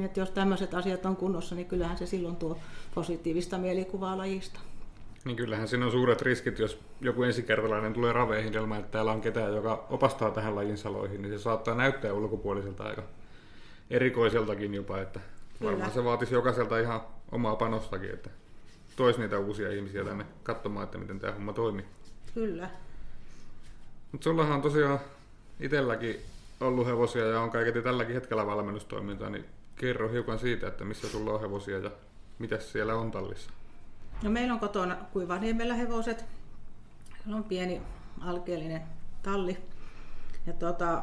[0.04, 2.58] et jos tämmöiset asiat on kunnossa, niin kyllähän se silloin tuo
[2.94, 4.60] positiivista mielikuvaa lajista.
[5.24, 9.20] Niin kyllähän siinä on suuret riskit, jos joku ensikertalainen tulee raveihin ilman, että täällä on
[9.20, 13.02] ketään, joka opastaa tähän lajin saloihin, niin se saattaa näyttää ulkopuoliselta aika
[13.90, 15.20] erikoiseltakin jopa, että
[15.60, 15.94] varmaan Kyllä.
[15.94, 17.00] se vaatisi jokaiselta ihan
[17.32, 18.30] omaa panostakin, että
[18.96, 21.84] toisi niitä uusia ihmisiä tänne katsomaan, että miten tämä homma toimii.
[22.34, 22.70] Kyllä.
[24.12, 25.00] Mutta sullahan on tosiaan
[25.60, 26.20] itselläkin
[26.60, 29.44] ollut hevosia ja on kaiketi tälläkin hetkellä valmennustoimintaa, niin
[29.76, 31.90] kerro hiukan siitä, että missä sulla on hevosia ja
[32.38, 33.50] mitä siellä on tallissa.
[34.22, 36.24] No meillä on kotona Kuivaniemellä hevoset.
[37.18, 37.82] Meillä on pieni
[38.20, 38.82] alkeellinen
[39.22, 39.56] talli.
[40.46, 41.02] Ja tuota,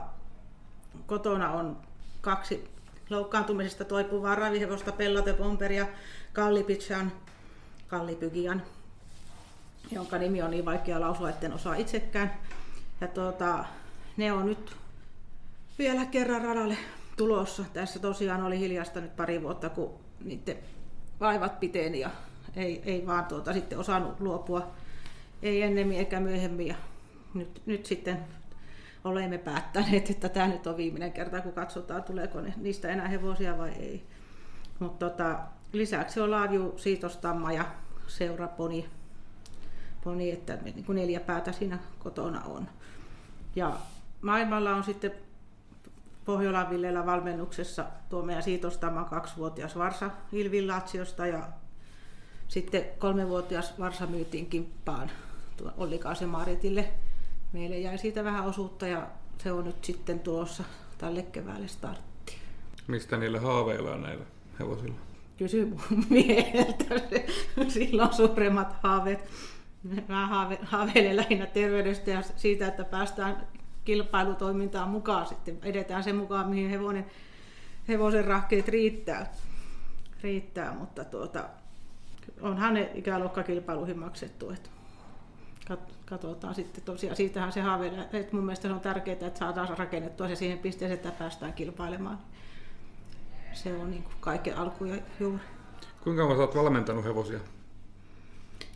[1.06, 1.78] kotona on
[2.22, 2.73] kaksi
[3.10, 5.88] loukkaantumisesta toipuvaa ravihevosta, Pellote Pomper ja
[6.34, 7.12] Kallipitsan,
[7.88, 8.62] Kallipygian,
[9.92, 12.34] jonka nimi on niin vaikea lausua, etten osaa itsekään.
[13.02, 13.66] Ja tuota,
[14.18, 14.76] ne on nyt
[15.80, 16.78] vielä kerran radalle
[17.18, 17.66] tulossa.
[17.74, 20.58] Tässä tosiaan oli hiljasta nyt pari vuotta, kun niiden
[21.20, 22.10] vaivat piteni ja
[22.56, 24.72] ei, ei vaan tuota, sitten osannut luopua,
[25.42, 26.68] ei ennemmin eikä myöhemmin.
[26.68, 26.76] Ja
[27.34, 28.20] nyt, nyt sitten
[29.04, 33.58] olemme päättäneet, että tämä nyt on viimeinen kerta, kun katsotaan, tuleeko ne, niistä enää hevosia
[33.58, 34.08] vai ei.
[34.80, 35.40] Mutta tota,
[35.72, 37.66] lisäksi on Laavju Siitostamma ja
[38.08, 38.90] seuraponi,
[40.04, 42.68] poni, että niin kuin neljä päätä siinä kotona on.
[43.56, 43.78] Ja
[44.22, 45.12] maailmalla on sitten
[46.26, 51.48] Pohjolan Villellä valmennuksessa tuo meidän Siitostamman kaksivuotias Varsa Ilvillatsiosta ja
[52.48, 55.12] sitten kolmevuotias Varsa myytiin kimppaan
[55.78, 56.94] Olli Maaritille.
[57.54, 60.64] Meille jäi siitä vähän osuutta ja se on nyt sitten tulossa
[60.98, 62.38] tälle keväälle startti.
[62.88, 64.26] Mistä niille haaveillaan näillä
[64.60, 64.96] hevosilla?
[65.38, 66.86] Kysy mun mieheltä.
[67.68, 69.30] Sillä on suuremmat haaveet.
[70.08, 73.48] Mä haave, haaveilen lähinnä terveydestä ja siitä, että päästään
[73.86, 75.60] kilpailutoimintaan mukaan sitten.
[75.64, 77.06] Edetään sen mukaan, mihin hevonen,
[77.88, 79.32] hevosen rahkeet riittää.
[80.22, 81.50] riittää mutta tuota,
[82.42, 84.50] onhan ne ikäluokkakilpailuihin maksettu.
[84.50, 84.70] Että
[86.06, 90.28] katsotaan sitten tosiaan, siitähän se haaveilee, että mun mielestä se on tärkeää, että saadaan rakennettua
[90.28, 92.18] se siihen pisteeseen, että päästään kilpailemaan.
[93.54, 95.44] Se on niin kuin kaiken alku ja juuri.
[96.04, 97.40] Kuinka kauan olet valmentanut hevosia?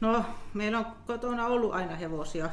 [0.02, 2.50] No, meillä on kotona ollut aina hevosia.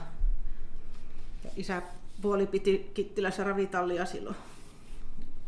[1.56, 1.82] Isä
[2.22, 4.36] puoli piti Kittilässä ravitallia silloin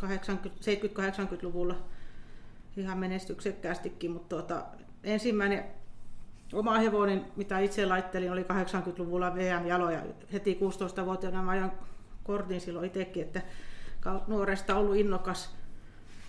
[0.02, 1.74] 70-80-luvulla
[2.76, 4.62] ihan menestyksekkäästikin, mutta tuota,
[5.04, 5.64] ensimmäinen
[6.52, 10.02] oma hevonen, mitä itse laittelin, oli 80-luvulla VM-jaloja.
[10.32, 11.72] Heti 16-vuotiaana mä ajan
[12.24, 13.42] kortin silloin itsekin, että
[14.26, 15.56] nuoresta ollut innokas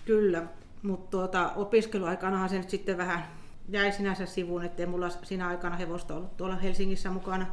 [0.04, 0.42] kyllä,
[0.82, 3.24] mutta tuota, opiskeluaikanahan se nyt sitten vähän
[3.68, 7.46] jäi sinänsä sivuun, ettei mulla siinä aikana hevosta ollut tuolla Helsingissä mukana.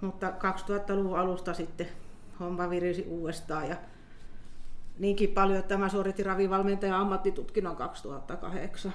[0.00, 1.86] Mutta 2000-luvun alusta sitten
[2.40, 3.76] homma virisi uudestaan ja
[4.98, 8.92] niinkin paljon, että mä suoritin ravivalmentajan ammattitutkinnon 2008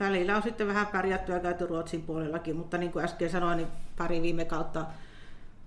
[0.00, 3.68] välillä on sitten vähän pärjätty ja käyty Ruotsin puolellakin, mutta niin kuin äsken sanoin, niin
[3.96, 4.86] pari viime kautta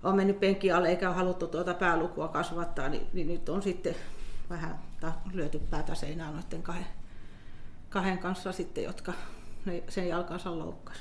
[0.02, 3.94] on mennyt penki alle eikä ole haluttu tuota päälukua kasvattaa, niin, niin nyt on sitten
[4.50, 4.78] vähän
[5.32, 6.86] lyöty päätä seinään noiden kahden,
[7.88, 9.12] kahden kanssa sitten, jotka
[9.64, 11.00] ne, sen jalkansa loukkasi.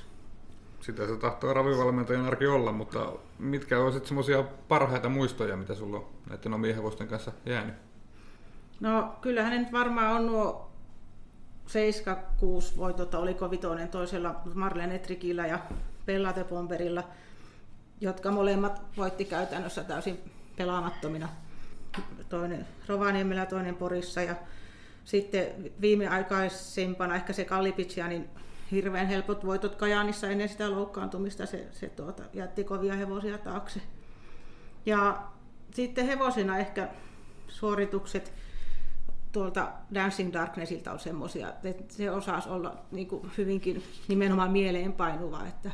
[0.82, 6.06] Sitä se tahtoo ravivalmentajan arki olla, mutta mitkä ovat semmoisia parhaita muistoja, mitä sulla on
[6.30, 7.76] näiden omien hevosten kanssa jäänyt?
[8.80, 10.66] No kyllähän ne nyt varmaan on nuo
[11.67, 15.60] 7-6 voitota, oliko vitoinen toisella Marlen Etrikillä ja
[16.06, 17.03] Pellate Pomperilla,
[18.01, 20.19] jotka molemmat voitti käytännössä täysin
[20.58, 21.30] pelaamattomina.
[22.30, 24.21] Toinen Rovaniemellä toinen Porissa.
[24.21, 24.36] Ja
[25.06, 28.30] sitten viimeaikaisempana ehkä se Kallipitsia, niin
[28.71, 31.45] hirveän helpot voitot Kajaanissa ennen sitä loukkaantumista.
[31.45, 33.82] Se, se tuota, jätti kovia hevosia taakse.
[34.86, 35.23] Ja
[35.73, 36.89] sitten hevosina ehkä
[37.47, 38.34] suoritukset
[39.38, 45.71] tuolta Dancing Darknessilta on semmoisia, että se osasi olla niin kuin hyvinkin nimenomaan mieleenpainuva, että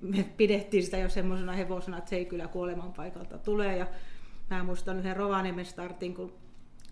[0.00, 3.76] me pidettiin sitä jo semmoisena hevosena, että se ei kyllä kuoleman paikalta tule.
[3.76, 3.86] Ja
[4.50, 6.32] mä muistan yhden Rovaniemen startin, kun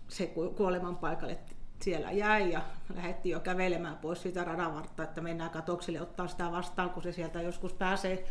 [0.07, 1.37] se kuoleman paikalle
[1.81, 2.61] siellä jäi ja
[2.95, 7.41] lähdettiin jo kävelemään pois siitä radan että mennään katokselle ottaa sitä vastaan, kun se sieltä
[7.41, 8.25] joskus pääsee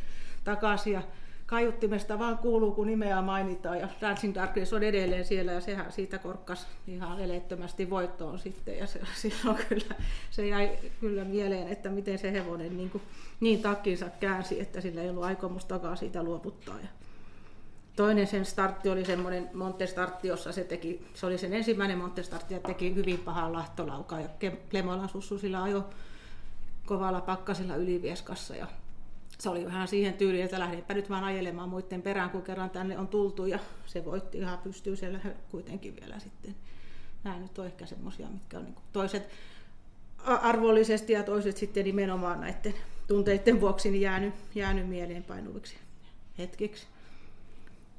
[0.44, 1.02] takaisin.
[1.52, 6.18] Kaiuttimesta vaan kuuluu, kun nimeä mainitaan ja Dancing Darkness on edelleen siellä ja sehän siitä
[6.18, 9.94] korkkas ihan eleettömästi voittoon sitten ja se, silloin kyllä,
[10.30, 13.02] se jäi kyllä mieleen, että miten se hevonen niin, kuin,
[13.40, 16.80] niin takkinsa käänsi, että sillä ei ollut aikomustakaan siitä luovuttaa.
[16.82, 16.88] Ja
[17.96, 22.60] toinen sen startti oli semmoinen Montestartti, jossa se teki, se oli sen ensimmäinen Montestartti ja
[22.60, 24.28] teki hyvin pahaa lahtolaukaa ja
[24.70, 25.90] Klemolan sussu sillä ajo
[26.86, 28.66] kovalla pakkasilla ylivieskassa ja
[29.42, 32.98] se oli vähän siihen tyyliin, että lähdenpä nyt vaan ajelemaan muiden perään, kun kerran tänne
[32.98, 35.18] on tultu ja se voitti ihan pystyy siellä
[35.50, 36.54] kuitenkin vielä sitten.
[37.24, 39.28] Nämä nyt on ehkä semmoisia, mitkä on niin toiset
[40.24, 42.74] arvollisesti ja toiset sitten nimenomaan näiden
[43.06, 45.76] tunteiden vuoksi niin jäänyt, jäänyt mieleenpainuviksi
[46.38, 46.86] hetkiksi.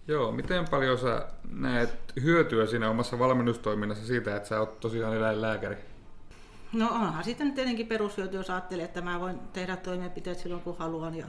[0.07, 1.89] Joo, miten paljon sä näet
[2.23, 5.77] hyötyä siinä omassa valmennustoiminnassa siitä, että sä oot tosiaan eläinlääkäri?
[6.73, 11.15] No onhan sitten tietenkin perushyöty, jos ajattelee, että mä voin tehdä toimenpiteet silloin kun haluan.
[11.15, 11.25] Ja,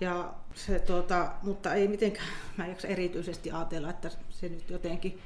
[0.00, 5.20] ja se, tuota, mutta ei mitenkään, mä en erityisesti ajatella, että se nyt jotenkin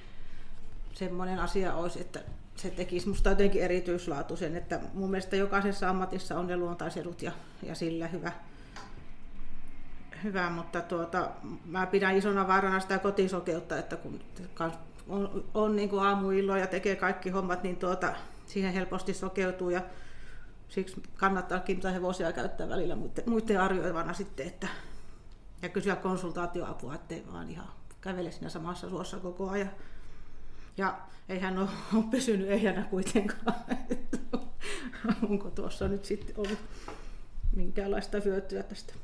[0.94, 2.20] semmoinen asia olisi, että
[2.56, 7.74] se tekisi musta jotenkin erityislaatuisen, että mun mielestä jokaisessa ammatissa on ne luontaisedut ja, ja
[7.74, 8.32] sillä hyvä,
[10.24, 11.30] hyvä mutta tuota,
[11.66, 14.20] mä pidän isona vaarana sitä kotisokeutta, että kun
[15.08, 18.14] on, on niin kuin aamuilloja ja tekee kaikki hommat, niin tuota,
[18.50, 19.82] siihen helposti sokeutuu ja
[20.68, 24.68] siksi kannattaa hevosia käyttää välillä muiden, muiden arvioivana sitten, että,
[25.62, 27.68] ja kysyä konsultaatioapua, ettei vaan ihan
[28.00, 29.70] kävele siinä samassa suossa koko ajan.
[30.76, 31.68] Ja eihän ole
[32.10, 33.54] pysynyt ehjänä kuitenkaan.
[35.30, 36.58] Onko tuossa nyt sitten ollut
[37.56, 38.94] minkäänlaista hyötyä tästä?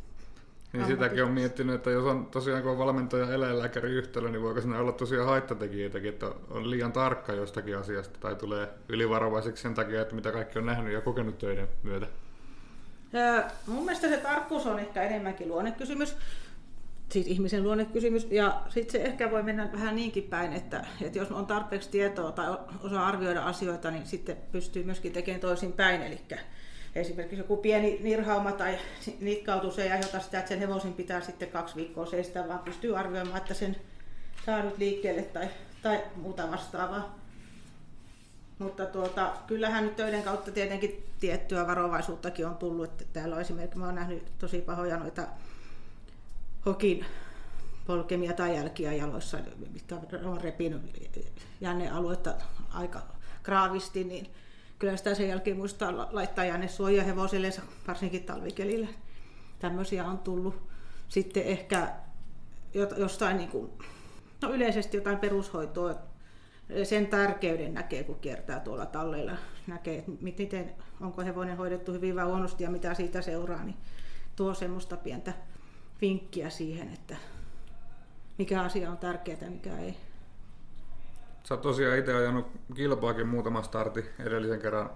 [0.73, 4.61] Niin sitäkin on miettinyt, että jos on tosiaan kun on valmentaja eläinlääkäri yhtälö, niin voiko
[4.61, 10.03] siinä olla tosiaan haittatekijöitäkin, että on liian tarkka jostakin asiasta tai tulee ylivarovaiseksi sen takia,
[10.03, 12.07] että mitä kaikki on nähnyt ja kokenut töiden myötä?
[13.13, 16.17] Ja mun mielestä se tarkkuus on ehkä enemmänkin luonnekysymys,
[17.09, 21.31] siis ihmisen luonnekysymys, ja sitten se ehkä voi mennä vähän niinkin päin, että, että jos
[21.31, 26.21] on tarpeeksi tietoa tai osaa arvioida asioita, niin sitten pystyy myöskin tekemään toisin päin, eli
[26.97, 28.79] esimerkiksi joku pieni nirhauma tai
[29.21, 33.37] nitkautus ei aiheuta sitä, että sen hevosin pitää sitten kaksi viikkoa seistä, vaan pystyy arvioimaan,
[33.37, 33.77] että sen
[34.47, 35.49] saa nyt liikkeelle tai,
[35.83, 37.19] tai muuta vastaavaa.
[38.59, 42.91] Mutta tuota, kyllähän nyt töiden kautta tietenkin tiettyä varovaisuuttakin on tullut.
[42.91, 45.27] Että täällä on esimerkiksi, mä olen nähnyt tosi pahoja noita
[46.67, 47.05] hokin
[47.87, 49.39] polkemia tai jälkiä jaloissa,
[49.73, 51.11] mitkä on repinyt
[51.61, 52.35] jännealuetta
[52.71, 53.03] aika
[53.43, 54.27] graavisti, niin
[54.79, 57.51] kyllä sitä sen jälkeen muistaa laittaa jänne suojia hevosille,
[57.89, 58.89] varsinkin talvikelillä.
[59.59, 60.69] Tämmöisiä on tullut.
[61.09, 61.93] Sitten ehkä
[62.97, 63.71] jostain niin kuin,
[64.43, 65.95] no yleisesti jotain perushoitoa,
[66.85, 69.33] sen tärkeyden näkee, kun kiertää tuolla talleilla.
[69.67, 73.77] Näkee, että miten, onko hevonen hoidettu hyvin vai huonosti ja mitä siitä seuraa, niin
[74.37, 75.33] tuo semmoista pientä
[76.01, 77.17] vinkkiä siihen, että
[78.39, 79.97] mikä asia on tärkeää ja mikä ei.
[81.49, 84.91] Sä oot tosiaan itse ajanut kilpaakin muutama starti edellisen kerran,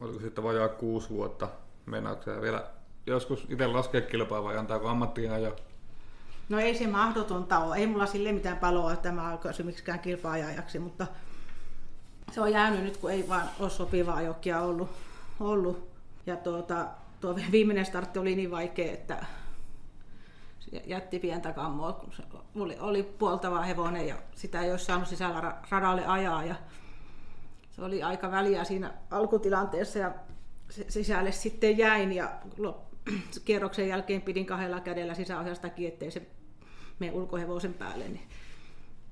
[0.00, 1.48] oliko sitten vajaa kuusi vuotta.
[1.86, 2.64] Meinaatko vielä
[3.06, 5.56] joskus itse laskea kilpaa vai antaako ammattia jo?
[6.48, 7.76] No ei se mahdotonta ole.
[7.76, 11.06] Ei mulla sille mitään paloa, että mä alkaisin miksikään kilpaajajaksi, mutta
[12.32, 14.90] se on jäänyt nyt, kun ei vaan ole sopivaa jokkia ollut.
[15.40, 15.88] ollut.
[16.26, 16.86] Ja tuota,
[17.20, 19.26] tuo viimeinen startti oli niin vaikea, että
[20.86, 22.22] jätti pientä kammoa, kun se
[22.54, 26.44] oli, oli puoltava hevonen ja sitä ei olisi saanut sisällä radalle ajaa.
[26.44, 26.54] Ja
[27.70, 30.14] se oli aika väliä siinä alkutilanteessa ja
[30.88, 32.32] sisälle sitten jäin ja
[33.44, 36.26] kierroksen jälkeen pidin kahdella kädellä sisäohjastakin, ettei se
[36.98, 38.28] mene ulkohevosen päälle, niin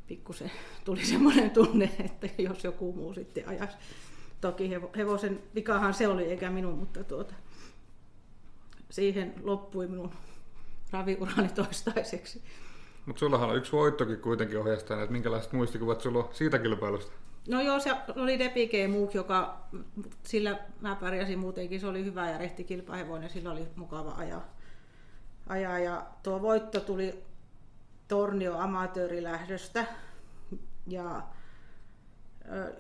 [0.07, 0.51] pikkusen
[0.85, 3.77] tuli semmoinen tunne, että jos joku muu sitten ajaisi.
[4.41, 7.35] Toki hevosen vikahan se oli, eikä minun, mutta tuota,
[8.91, 10.11] siihen loppui minun
[10.95, 12.43] raviurani toistaiseksi.
[13.07, 17.13] Mutta sullahan on yksi voittokin kuitenkin ohjastajana, että minkälaiset muistikuvat sulla on siitä kilpailusta?
[17.49, 19.61] No joo, se oli Depike Muuk, joka
[20.23, 24.45] sillä mä pärjäsin muutenkin, se oli hyvä ja rehti kilpahevoinen, sillä oli mukava ajaa.
[25.47, 25.79] ajaa.
[25.79, 27.25] Ja tuo voitto tuli
[28.09, 29.87] Tornio amatöörilähdöstä
[30.87, 31.23] ja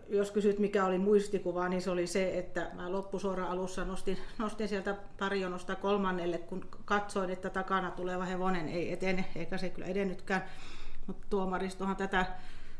[0.08, 4.68] jos kysyt mikä oli muistikuva, niin se oli se, että mä loppusuoran alussa nostin, nostin
[4.68, 10.44] sieltä tarjonosta kolmannelle, kun katsoin, että takana tuleva hevonen ei etene, eikä se kyllä edennytkään.
[11.06, 12.26] Mutta tuomaristohan tätä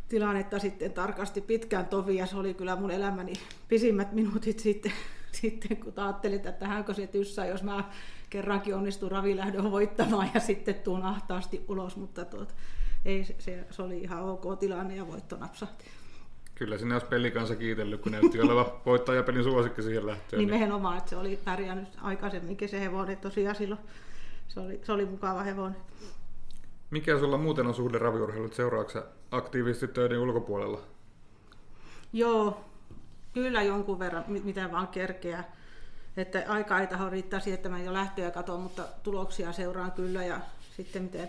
[0.08, 3.32] tilannetta sitten tarkasti pitkään tovi, ja se oli kyllä mun elämäni
[3.68, 4.92] pisimmät minuutit sitten,
[5.40, 7.90] sitten kun ajattelin, että tähänkö se tyssä, jos mä
[8.30, 12.54] kerrankin onnistun ravilähdön voittamaan ja sitten tuun ahtaasti ulos, mutta tuot,
[13.04, 15.84] ei, se, se, oli ihan ok tilanne ja voitto napsahti.
[16.54, 20.38] Kyllä sinne olisi pelikansa kiitellyt, kun näytti olevan voittajapelin suosikki siihen lähtöön.
[20.38, 23.80] Niin nimenomaan, että se oli pärjännyt aikaisemminkin se hevonen tosiaan silloin.
[24.48, 25.76] Se oli, se oli mukava hevonen.
[26.90, 28.54] Mikä sulla muuten on suhde raviurheilut?
[28.54, 28.98] Seuraavaksi
[29.30, 30.80] aktiivisesti töiden ulkopuolella?
[32.12, 32.64] Joo,
[33.32, 35.44] kyllä jonkun verran, mitä vaan kerkeä.
[36.16, 40.24] Että aika ei taho riittää siihen, että mä jo lähtöjä katon, mutta tuloksia seuraan kyllä
[40.24, 40.40] ja
[40.76, 41.28] sitten miten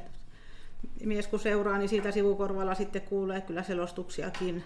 [1.03, 4.63] mies kun seuraa, niin siitä sivukorvalla sitten kuulee kyllä selostuksiakin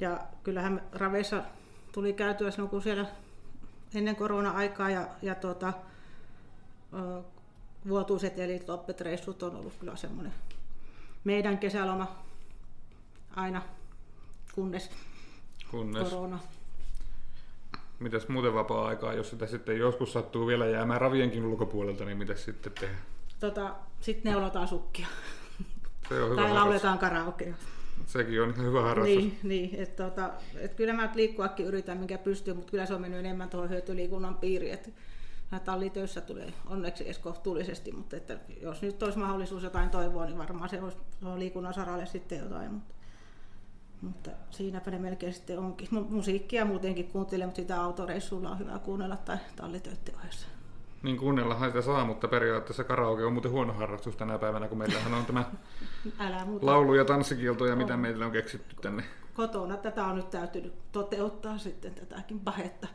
[0.00, 1.42] ja kyllähän raveissa
[1.92, 3.06] tuli käytyä silloin, kun siellä
[3.94, 5.72] ennen korona-aikaa ja, ja tuota,
[7.88, 10.32] vuotuiset eli loppetreissut on ollut kyllä semmoinen
[11.24, 12.16] meidän kesäloma
[13.36, 13.62] aina,
[14.54, 14.90] kunnes,
[15.70, 16.08] Kunnes.
[16.08, 16.38] korona.
[17.98, 22.72] Mitäs muuten vapaa-aikaa, jos sitä sitten joskus sattuu vielä jäämään ravienkin ulkopuolelta, niin mitä sitten
[22.72, 23.02] tehdään?
[23.40, 25.06] Tota, Sitten neulotaan sukkia
[26.08, 27.54] Se on hyvä tai lauletaan karaokea.
[28.06, 29.16] Sekin on ihan hyvä harrastus.
[29.16, 33.00] Niin, niin että tota, et kyllä mä liikkuakin yritän, minkä pystyy, mutta kyllä se on
[33.00, 34.74] mennyt enemmän tuohon hyötyliikunnan piiriin.
[34.74, 34.90] Että
[35.64, 40.68] tallitöissä tulee onneksi edes kohtuullisesti, mutta että jos nyt olisi mahdollisuus jotain toivoa, niin varmaan
[40.70, 40.98] se olisi
[41.36, 42.72] liikunnan saralle sitten jotain.
[42.72, 42.94] Mutta,
[44.00, 45.88] mutta siinäpä ne melkein sitten onkin.
[45.88, 50.46] Mu- Musiikkia muutenkin kuuntelen, mutta sitä autoreissulla on hyvä kuunnella tai tallitöiden ohessa.
[51.02, 55.14] Niin kuunnellahan sitä saa, mutta periaatteessa karaoke on muuten huono harrastus tänä päivänä, kun meillähän
[55.14, 55.44] on tämä
[56.18, 56.66] Älä muuta.
[56.66, 59.04] laulu- ja tanssikielto ja mitä meillä on keksitty tänne.
[59.34, 62.88] Kotona tätä on nyt täytynyt toteuttaa sitten tätäkin pahetta.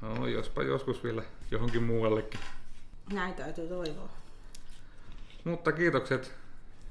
[0.00, 2.40] No, jospa joskus vielä johonkin muuallekin.
[3.12, 4.08] Näin täytyy toivoa.
[5.44, 6.34] Mutta kiitokset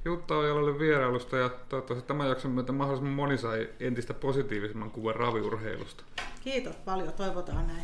[0.06, 6.04] Jutta Ojalalle vierailusta ja toivottavasti tämän jakson myötä mahdollisimman moni sai entistä positiivisemman kuvan raviurheilusta.
[6.44, 7.84] Kiitos paljon, toivotaan näin.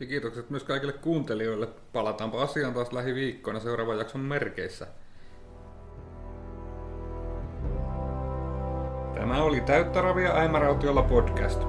[0.00, 1.68] Ja kiitokset myös kaikille kuuntelijoille.
[1.92, 4.86] Palataanpa asiaan taas lähiviikkoina seuraavan jakson merkeissä.
[9.14, 11.62] Tämä oli Täyttä ravia Äimärautiolla podcast.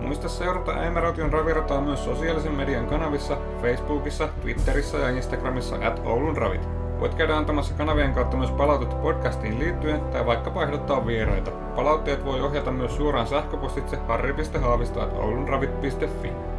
[0.00, 6.68] Muista seurata Äimäraution ravirataa myös sosiaalisen median kanavissa, Facebookissa, Twitterissä ja Instagramissa at Oulun ravit.
[7.00, 11.50] Voit käydä antamassa kanavien kautta myös palautetta podcastiin liittyen tai vaikkapa ehdottaa vieraita.
[11.50, 16.53] Palautteet voi ohjata myös suoraan sähköpostitse harri.haavisto.oulunravit.fi.